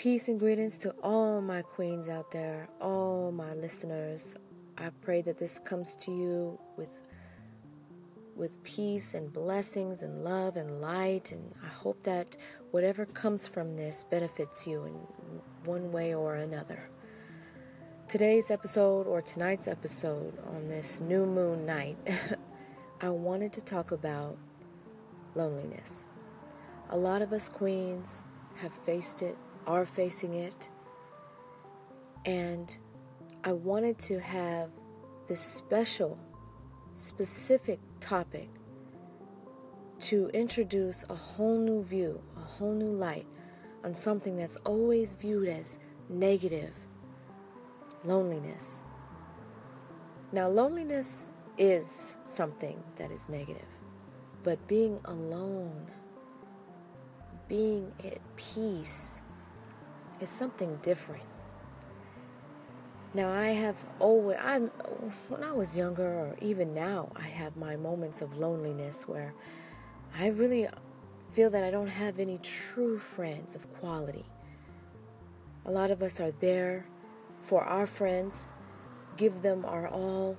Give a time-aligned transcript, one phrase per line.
[0.00, 4.34] Peace and greetings to all my queens out there, all my listeners.
[4.78, 6.96] I pray that this comes to you with
[8.34, 12.34] with peace and blessings and love and light and I hope that
[12.70, 14.94] whatever comes from this benefits you in
[15.66, 16.88] one way or another.
[18.08, 21.98] Today's episode or tonight's episode on this new moon night,
[23.02, 24.38] I wanted to talk about
[25.34, 26.04] loneliness.
[26.88, 28.24] A lot of us queens
[28.62, 29.36] have faced it,
[29.66, 30.68] are facing it,
[32.24, 32.76] and
[33.44, 34.70] I wanted to have
[35.26, 36.18] this special,
[36.92, 38.48] specific topic
[40.00, 43.26] to introduce a whole new view, a whole new light
[43.84, 46.72] on something that's always viewed as negative
[48.04, 48.82] loneliness.
[50.32, 53.68] Now, loneliness is something that is negative,
[54.42, 55.86] but being alone,
[57.48, 59.20] being at peace,
[60.20, 61.22] is something different.
[63.12, 64.68] Now I have always I'm
[65.28, 69.34] when I was younger or even now I have my moments of loneliness where
[70.16, 70.68] I really
[71.32, 74.24] feel that I don't have any true friends of quality.
[75.66, 76.86] A lot of us are there
[77.42, 78.50] for our friends,
[79.16, 80.36] give them our all,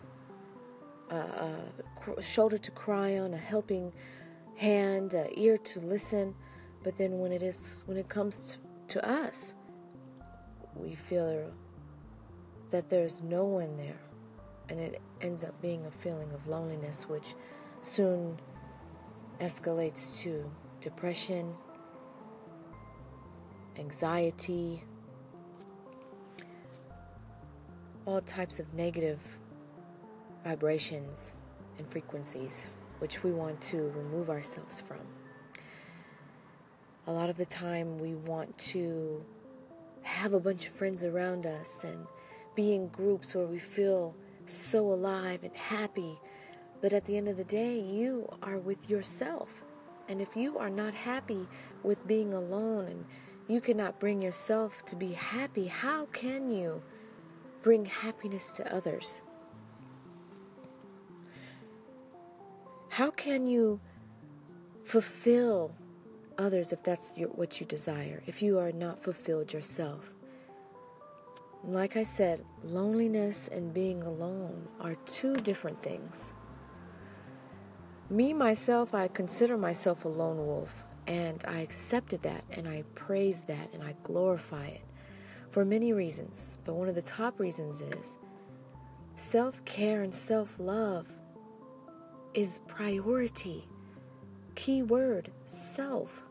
[1.10, 3.94] uh, uh, shoulder to cry on, a helping
[4.56, 6.36] hand, a ear to listen.
[6.84, 8.58] But then when it is when it comes
[8.90, 9.56] to us,
[10.76, 11.52] we feel
[12.70, 14.00] that there's no one there,
[14.70, 17.36] and it ends up being a feeling of loneliness, which
[17.82, 18.40] soon
[19.40, 20.50] escalates to
[20.80, 21.54] depression,
[23.78, 24.84] anxiety,
[28.06, 29.20] all types of negative
[30.44, 31.34] vibrations
[31.78, 35.00] and frequencies which we want to remove ourselves from.
[37.08, 39.26] A lot of the time, we want to
[40.04, 42.06] have a bunch of friends around us and
[42.56, 46.20] be in groups where we feel so alive and happy.
[46.82, 49.64] But at the end of the day, you are with yourself.
[50.10, 51.48] And if you are not happy
[51.84, 53.06] with being alone and
[53.48, 56.82] you cannot bring yourself to be happy, how can you
[57.62, 59.22] bring happiness to others?
[62.90, 63.80] How can you
[64.84, 65.72] fulfill
[66.42, 70.12] others if that's your, what you desire, if you are not fulfilled yourself?
[71.64, 76.34] Like I said, loneliness and being alone are two different things.
[78.10, 80.74] Me, myself, I consider myself a lone wolf,
[81.08, 84.82] and I accepted that, and I praise that, and I glorify it
[85.52, 86.58] for many reasons.
[86.66, 88.18] But one of the top reasons is
[89.16, 91.08] self care and self love
[92.34, 93.68] is priority.
[94.56, 96.24] Key word self.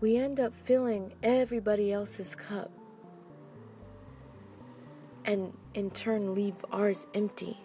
[0.00, 2.70] We end up filling everybody else's cup
[5.24, 7.56] and in turn leave ours empty.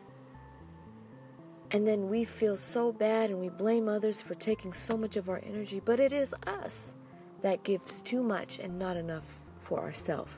[1.71, 5.29] And then we feel so bad and we blame others for taking so much of
[5.29, 6.95] our energy, but it is us
[7.41, 9.25] that gives too much and not enough
[9.59, 10.31] for ourselves.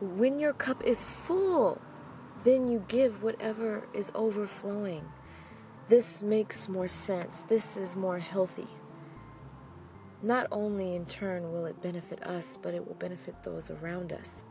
[0.00, 1.80] When your cup is full,
[2.44, 5.04] then you give whatever is overflowing.
[5.88, 7.42] This makes more sense.
[7.42, 8.68] This is more healthy.
[10.22, 14.44] Not only in turn will it benefit us, but it will benefit those around us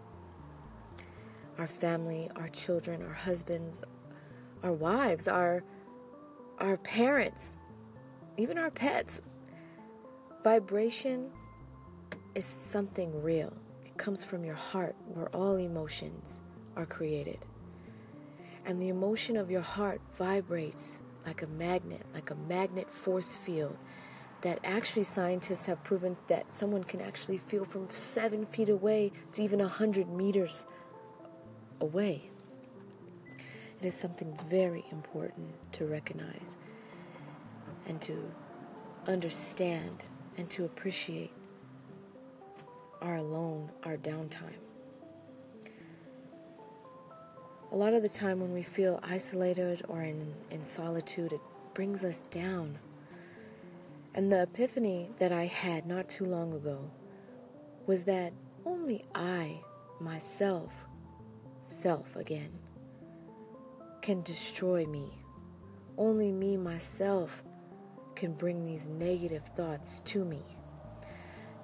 [1.57, 3.81] our family, our children, our husbands,
[4.61, 5.63] our wives, our
[6.59, 7.57] our parents,
[8.37, 9.21] even our pets.
[10.43, 11.31] Vibration
[12.33, 13.53] is something real.
[13.85, 16.41] It comes from your heart where all emotions
[16.75, 17.39] are created.
[18.65, 23.77] And the emotion of your heart vibrates like a magnet, like a magnet force field
[24.45, 29.41] that actually scientists have proven that someone can actually feel from seven feet away to
[29.41, 30.67] even a hundred meters
[31.81, 32.29] away.
[33.81, 36.57] It is something very important to recognize
[37.87, 38.31] and to
[39.07, 40.05] understand
[40.37, 41.33] and to appreciate
[43.01, 44.61] our alone, our downtime.
[47.71, 51.41] A lot of the time when we feel isolated or in, in solitude, it
[51.73, 52.77] brings us down.
[54.15, 56.89] And the epiphany that I had not too long ago
[57.85, 58.31] was that
[58.65, 59.59] only I,
[59.99, 60.71] myself,
[61.61, 62.57] self again
[64.01, 65.09] can destroy me.
[65.97, 67.43] Only me, myself,
[68.15, 70.43] can bring these negative thoughts to me.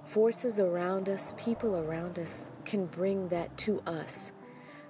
[0.03, 4.33] Forces around us, people around us, can bring that to us.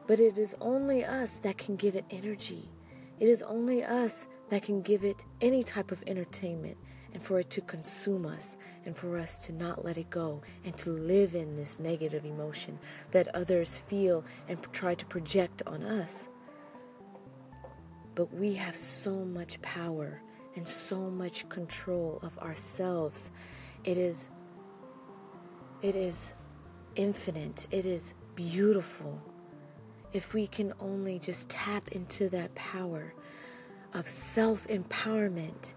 [0.08, 2.72] But it is only us that can give it energy.
[3.20, 6.78] It is only us that can give it any type of entertainment
[7.14, 10.76] and for it to consume us and for us to not let it go and
[10.78, 12.80] to live in this negative emotion
[13.12, 16.30] that others feel and try to project on us.
[18.16, 20.22] But we have so much power
[20.56, 23.32] and so much control of ourselves.
[23.84, 24.30] It is
[25.82, 26.34] it is
[26.96, 27.66] infinite.
[27.72, 29.20] It is beautiful.
[30.14, 33.14] If we can only just tap into that power
[33.94, 35.74] of self empowerment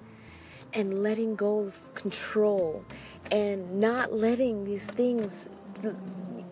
[0.75, 2.85] and letting go of control
[3.31, 5.49] and not letting these things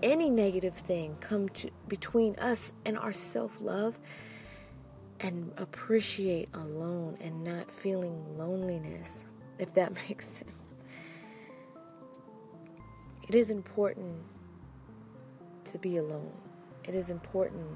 [0.02, 3.98] any negative thing come to between us and our self-love
[5.20, 9.24] and appreciate alone and not feeling loneliness
[9.58, 10.74] if that makes sense.
[13.28, 14.18] It is important
[15.64, 16.32] to be alone.
[16.84, 17.66] It is important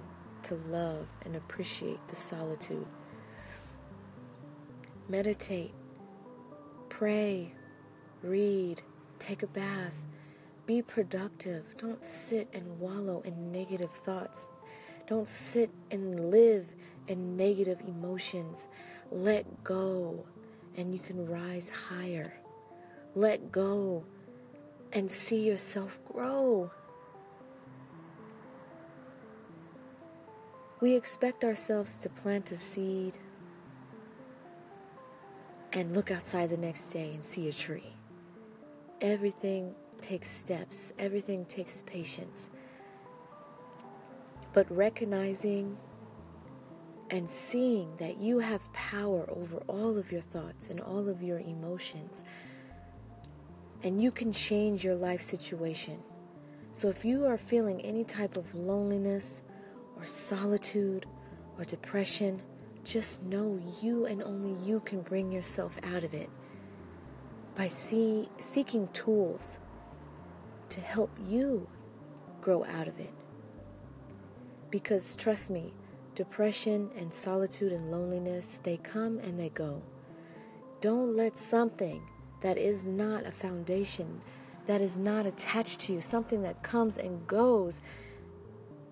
[0.45, 2.87] to love and appreciate the solitude.
[5.09, 5.73] Meditate
[6.99, 7.53] Pray,
[8.23, 8.81] read,
[9.19, 10.07] take a bath,
[10.65, 11.63] be productive.
[11.77, 14.49] Don't sit and wallow in negative thoughts.
[15.07, 16.65] Don't sit and live
[17.07, 18.69] in negative emotions.
[19.11, 20.25] Let go,
[20.79, 22.33] and you can rise higher.
[23.15, 24.03] Let go
[24.91, 26.71] and see yourself grow.
[30.81, 33.19] We expect ourselves to plant a seed
[35.77, 37.93] and look outside the next day and see a tree.
[39.03, 42.49] Everything takes steps, everything takes patience.
[44.55, 45.77] But recognizing
[47.11, 51.41] and seeing that you have power over all of your thoughts and all of your
[51.41, 52.25] emotions,
[53.83, 56.03] and you can change your life situation.
[56.73, 59.43] So if you are feeling any type of loneliness
[59.99, 61.05] or solitude
[61.59, 62.41] or depression,
[62.87, 66.31] just know you and only you can bring yourself out of it
[67.57, 69.59] by see, seeking tools
[70.69, 71.69] to help you
[72.41, 73.13] grow out of it.
[74.71, 75.75] Because trust me,
[76.15, 79.83] depression and solitude and loneliness, they come and they go.
[80.81, 82.03] Don't let something
[82.43, 84.21] that is not a foundation,
[84.67, 87.81] that is not attached to you, something that comes and goes,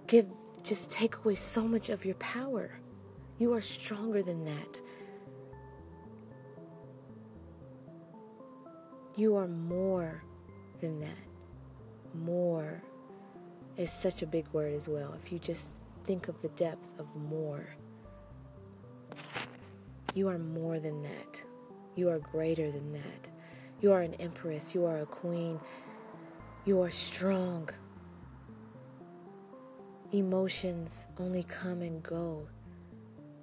[0.08, 0.26] give
[0.64, 2.80] just take away so much of your power.
[3.38, 4.80] You are stronger than that.
[9.16, 10.22] You are more
[10.80, 11.08] than that.
[12.14, 12.82] More
[13.76, 15.14] is such a big word as well.
[15.22, 17.66] If you just think of the depth of more,
[20.14, 21.42] you are more than that.
[21.96, 23.30] You are greater than that.
[23.80, 24.74] You are an empress.
[24.74, 25.60] You are a queen.
[26.64, 27.68] You are strong.
[30.12, 32.46] Emotions only come and go.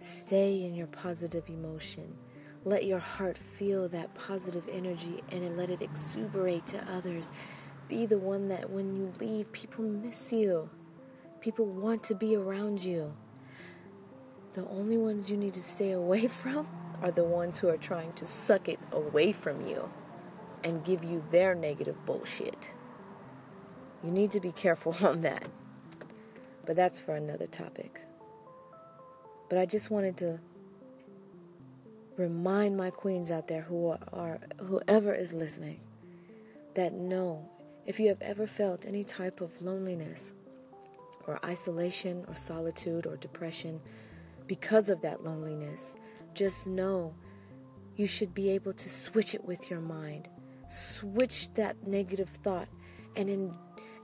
[0.01, 2.17] Stay in your positive emotion.
[2.65, 7.31] Let your heart feel that positive energy and let it exuberate to others.
[7.87, 10.71] Be the one that when you leave, people miss you.
[11.39, 13.13] People want to be around you.
[14.53, 16.67] The only ones you need to stay away from
[17.03, 19.87] are the ones who are trying to suck it away from you
[20.63, 22.71] and give you their negative bullshit.
[24.03, 25.45] You need to be careful on that.
[26.65, 28.01] But that's for another topic.
[29.51, 30.39] But I just wanted to
[32.15, 35.81] remind my queens out there who are whoever is listening
[36.75, 37.49] that no,
[37.85, 40.31] if you have ever felt any type of loneliness
[41.27, 43.81] or isolation or solitude or depression
[44.47, 45.97] because of that loneliness,
[46.33, 47.13] just know
[47.97, 50.29] you should be able to switch it with your mind.
[50.69, 52.69] Switch that negative thought
[53.17, 53.53] and in,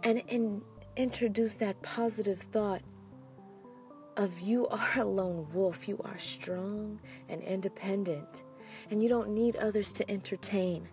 [0.04, 0.62] and and
[0.98, 2.82] introduce that positive thought
[4.18, 5.88] of you are a lone wolf.
[5.88, 8.44] You are strong and independent,
[8.90, 10.90] and you don't need others to entertain.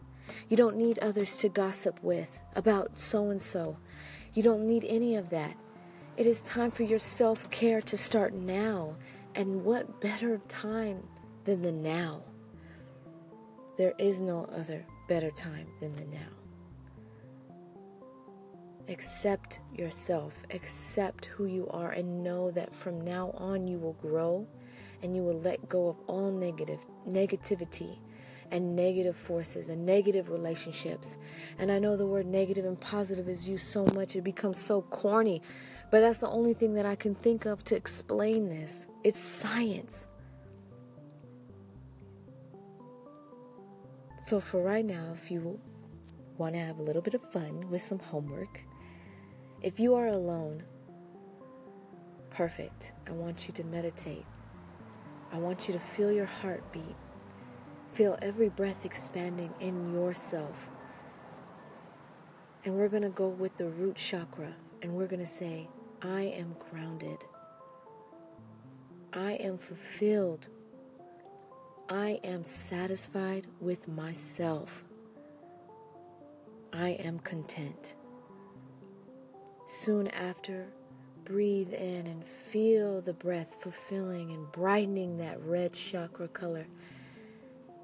[0.49, 3.79] You don't need others to gossip with about so and so.
[4.35, 5.57] You don't need any of that.
[6.17, 8.95] It is time for your self care to start now.
[9.35, 11.03] And what better time
[11.45, 12.23] than the now?
[13.77, 16.44] There is no other better time than the now.
[18.89, 24.47] Accept yourself, accept who you are, and know that from now on you will grow
[25.03, 27.99] and you will let go of all negative negativity
[28.51, 31.17] and negative forces and negative relationships.
[31.59, 34.83] And I know the word negative and positive is used so much it becomes so
[34.83, 35.43] corny,
[35.91, 38.87] but that's the only thing that I can think of to explain this.
[39.03, 40.07] It's science.
[44.19, 45.61] So for right now, if you
[46.39, 48.61] want to have a little bit of fun with some homework,
[49.65, 50.63] if you are alone,
[52.29, 52.93] perfect.
[53.09, 54.27] I want you to meditate.
[55.33, 56.95] I want you to feel your heartbeat.
[57.95, 60.69] Feel every breath expanding in yourself.
[62.67, 64.53] And we're going to go with the root chakra
[64.83, 65.67] and we're going to say,
[66.03, 67.25] I am grounded.
[69.15, 70.51] I am fulfilled.
[71.89, 74.85] I am satisfied with myself.
[76.71, 77.95] I am content.
[79.77, 80.69] Soon after,
[81.25, 86.65] breathe in and feel the breath fulfilling and brightening that red chakra color.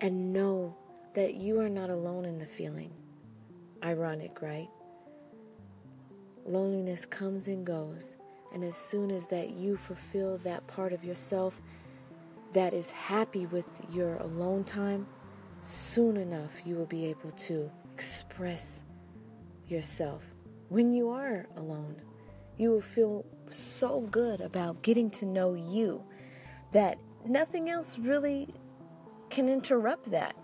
[0.01, 0.77] And know
[1.15, 2.93] that you are not alone in the feeling.
[3.83, 4.69] Ironic, right?
[6.47, 8.17] Loneliness comes and goes,
[8.55, 11.61] and as soon as that you fulfill that part of yourself
[12.53, 15.09] that is happy with your alone time,
[15.63, 18.85] soon enough you will be able to express
[19.67, 20.23] yourself.
[20.71, 21.97] When you are alone,
[22.57, 26.05] you will feel so good about getting to know you
[26.71, 26.97] that
[27.27, 28.55] nothing else really
[29.31, 30.37] can interrupt that.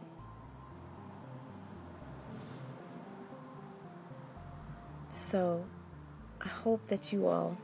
[5.09, 5.65] So,
[6.41, 7.57] I hope that you all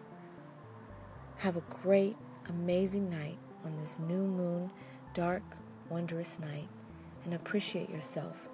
[1.38, 2.16] have a great,
[2.49, 4.71] amazing night on this new moon,
[5.14, 5.42] dark,
[5.90, 6.69] wondrous night,
[7.25, 8.49] and appreciate yourself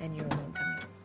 [0.00, 0.97] and your alone time.